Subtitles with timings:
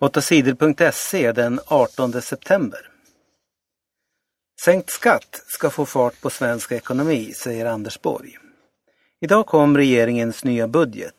[0.00, 2.80] 8sidor.se den 18 september.
[4.64, 8.38] Sänkt skatt ska få fart på svensk ekonomi, säger Anders Borg.
[9.20, 11.14] Idag kom regeringens nya budget.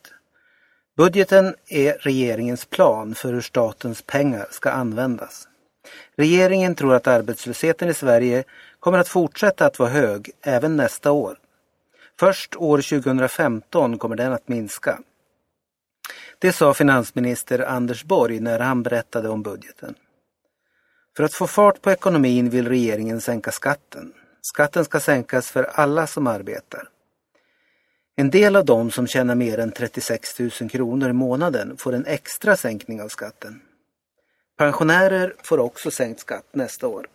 [0.98, 5.48] Budgeten är regeringens plan för hur statens pengar ska användas.
[6.16, 8.44] Regeringen tror att arbetslösheten i Sverige
[8.80, 11.38] kommer att fortsätta att vara hög även nästa år.
[12.20, 15.00] Först år 2015 kommer den att minska.
[16.40, 19.96] Det sa finansminister Anders Borg när han berättade om budgeten.
[21.18, 24.14] För att få fart på ekonomin vill regeringen sänka skatten.
[24.42, 26.90] Skatten ska sänkas för alla som arbetar.
[28.16, 32.06] En del av dem som tjänar mer än 36 000 kronor i månaden får en
[32.06, 33.62] extra sänkning av skatten.
[34.58, 37.08] Pensionärer får också sänkt skatt nästa år.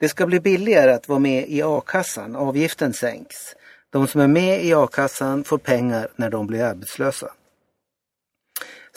[0.00, 3.36] Det ska bli billigare att vara med i a-kassan, avgiften sänks.
[3.90, 7.32] De som är med i a-kassan får pengar när de blir arbetslösa.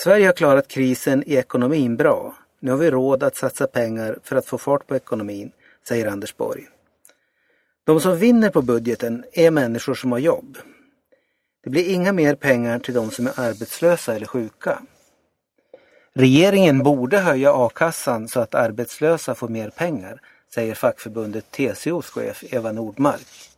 [0.03, 2.35] Sverige har klarat krisen i ekonomin bra.
[2.59, 5.51] Nu har vi råd att satsa pengar för att få fart på ekonomin,
[5.87, 6.67] säger Anders Borg.
[7.83, 10.57] De som vinner på budgeten är människor som har jobb.
[11.63, 14.81] Det blir inga mer pengar till de som är arbetslösa eller sjuka.
[16.13, 20.21] Regeringen borde höja a-kassan så att arbetslösa får mer pengar,
[20.53, 23.49] säger fackförbundet TCOs chef Eva Nordmark.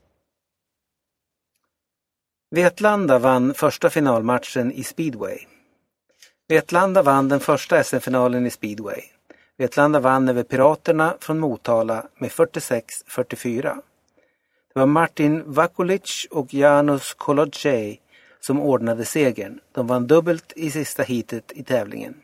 [2.52, 5.38] Vetlanda vann första finalmatchen i speedway.
[6.48, 9.02] Vetlanda vann den första SM-finalen i speedway.
[9.58, 13.62] Vetlanda vann över Piraterna från Motala med 46-44.
[14.74, 18.02] Det var Martin Vakulic och Janusz Kolodjej
[18.40, 19.60] som ordnade segern.
[19.72, 22.16] De vann dubbelt i sista heatet i tävlingen.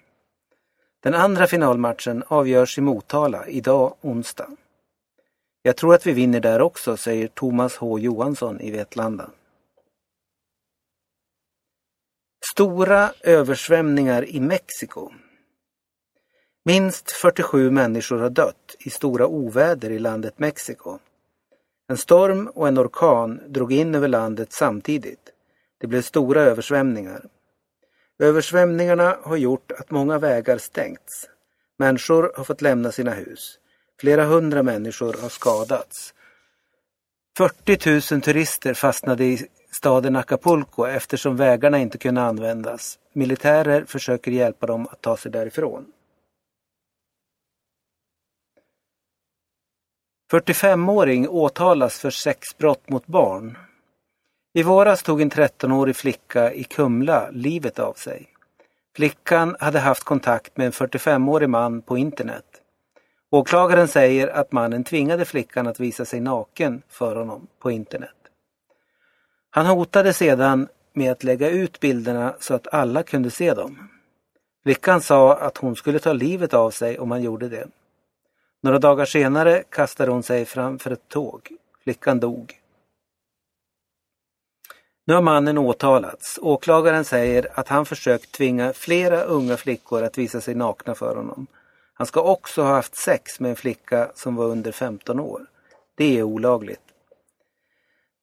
[1.04, 4.50] Den andra finalmatchen avgörs i Motala idag onsdag.
[5.62, 9.30] Jag tror att vi vinner där också, säger Thomas H Johansson i Vetlanda.
[12.60, 15.12] Stora översvämningar i Mexiko.
[16.66, 21.00] Minst 47 människor har dött i stora oväder i landet Mexiko.
[21.90, 25.30] En storm och en orkan drog in över landet samtidigt.
[25.78, 27.26] Det blev stora översvämningar.
[28.20, 31.30] Översvämningarna har gjort att många vägar stängts.
[31.78, 33.60] Människor har fått lämna sina hus.
[34.00, 36.14] Flera hundra människor har skadats.
[37.38, 43.00] 40 000 turister fastnade i staden Acapulco eftersom vägarna inte kunde användas.
[43.14, 45.86] Militärer försöker hjälpa dem att ta sig därifrån.
[50.32, 53.58] 45-åring åtalas för sexbrott mot barn.
[54.54, 58.28] I våras tog en 13-årig flicka i Kumla livet av sig.
[58.96, 62.46] Flickan hade haft kontakt med en 45-årig man på internet.
[63.32, 68.19] Åklagaren säger att mannen tvingade flickan att visa sig naken för honom på internet.
[69.50, 73.90] Han hotade sedan med att lägga ut bilderna så att alla kunde se dem.
[74.64, 77.68] Flickan sa att hon skulle ta livet av sig om han gjorde det.
[78.62, 81.50] Några dagar senare kastade hon sig framför ett tåg.
[81.84, 82.60] Flickan dog.
[85.06, 86.40] Nu har mannen åtalats.
[86.42, 91.48] Åklagaren säger att han försökt tvinga flera unga flickor att visa sig nakna för honom.
[91.94, 95.46] Han ska också ha haft sex med en flicka som var under 15 år.
[95.96, 96.89] Det är olagligt.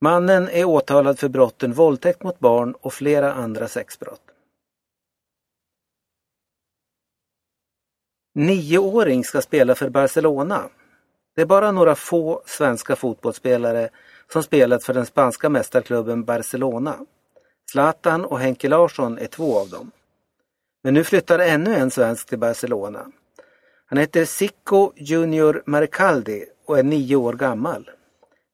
[0.00, 4.20] Mannen är åtalad för brotten våldtäkt mot barn och flera andra sexbrott.
[8.34, 10.68] Nioåring ska spela för Barcelona.
[11.34, 13.88] Det är bara några få svenska fotbollsspelare
[14.32, 16.96] som spelat för den spanska mästarklubben Barcelona.
[17.70, 19.90] Zlatan och Henke Larsson är två av dem.
[20.82, 23.06] Men nu flyttar ännu en svensk till Barcelona.
[23.86, 27.90] Han heter Sico Junior Marcaldi och är nio år gammal.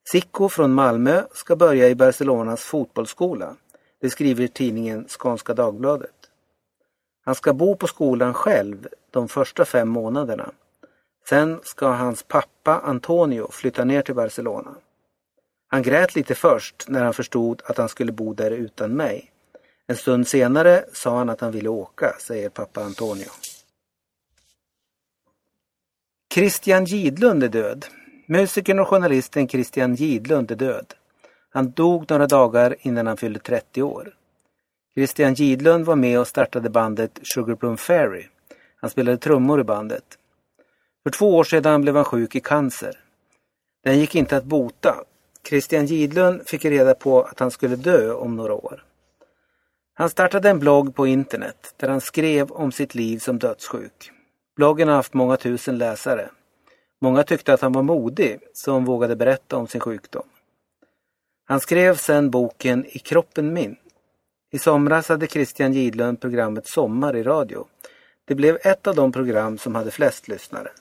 [0.07, 3.55] Sicko från Malmö ska börja i Barcelonas fotbollsskola.
[4.01, 6.29] Det skriver tidningen Skånska Dagbladet.
[7.25, 10.51] Han ska bo på skolan själv de första fem månaderna.
[11.29, 14.75] Sen ska hans pappa Antonio flytta ner till Barcelona.
[15.67, 19.31] Han grät lite först när han förstod att han skulle bo där utan mig.
[19.87, 23.29] En stund senare sa han att han ville åka, säger pappa Antonio.
[26.33, 27.85] Christian Gidlund är död.
[28.25, 30.93] Musikern och journalisten Christian Gidlund är död.
[31.49, 34.13] Han dog några dagar innan han fyllde 30 år.
[34.95, 38.27] Christian Gidlund var med och startade bandet Sugar Plum Fairy.
[38.75, 40.03] Han spelade trummor i bandet.
[41.03, 42.99] För två år sedan blev han sjuk i cancer.
[43.83, 44.95] Den gick inte att bota.
[45.47, 48.83] Christian Gidlund fick reda på att han skulle dö om några år.
[49.93, 54.11] Han startade en blogg på internet där han skrev om sitt liv som dödssjuk.
[54.55, 56.29] Bloggen har haft många tusen läsare.
[57.03, 60.27] Många tyckte att han var modig som vågade berätta om sin sjukdom.
[61.45, 63.75] Han skrev sedan boken I kroppen min.
[64.51, 67.67] I somras hade Christian Gidlund programmet Sommar i radio.
[68.25, 70.71] Det blev ett av de program som hade flest lyssnare.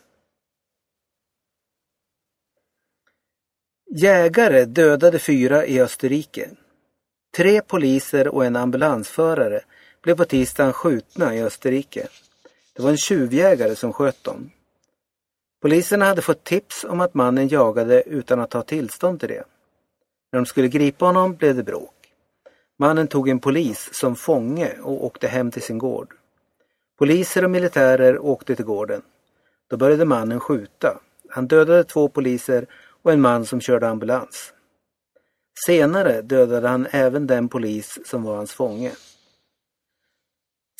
[3.97, 6.51] Jägare dödade fyra i Österrike.
[7.37, 9.61] Tre poliser och en ambulansförare
[10.03, 12.09] blev på tisdagen skjutna i Österrike.
[12.73, 14.51] Det var en tjuvjägare som sköt dem.
[15.63, 19.45] Poliserna hade fått tips om att mannen jagade utan att ha tillstånd till det.
[20.33, 21.95] När de skulle gripa honom blev det bråk.
[22.79, 26.15] Mannen tog en polis som fånge och åkte hem till sin gård.
[26.99, 29.03] Poliser och militärer åkte till gården.
[29.71, 31.01] Då började mannen skjuta.
[31.29, 32.67] Han dödade två poliser
[33.03, 34.53] och en man som körde ambulans.
[35.67, 38.93] Senare dödade han även den polis som var hans fånge.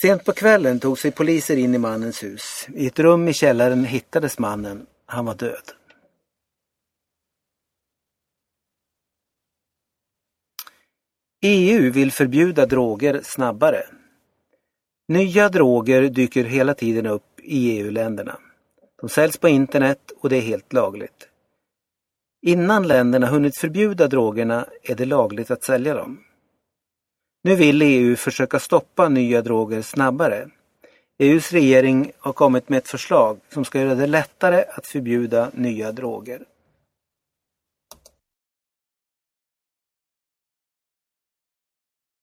[0.03, 2.67] Sent på kvällen tog sig poliser in i mannens hus.
[2.75, 4.87] I ett rum i källaren hittades mannen.
[5.07, 5.73] Han var död.
[11.43, 13.83] EU vill förbjuda droger snabbare.
[15.09, 18.39] Nya droger dyker hela tiden upp i EU-länderna.
[19.01, 21.29] De säljs på internet och det är helt lagligt.
[22.47, 26.21] Innan länderna hunnit förbjuda drogerna är det lagligt att sälja dem.
[27.45, 30.49] Nu vill EU försöka stoppa nya droger snabbare.
[31.19, 35.93] EUs regering har kommit med ett förslag som ska göra det lättare att förbjuda nya
[35.93, 36.43] droger.